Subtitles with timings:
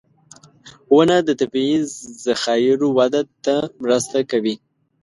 [0.95, 1.75] •ونه د طبعي
[2.25, 4.55] ذخایرو وده ته مرسته کوي.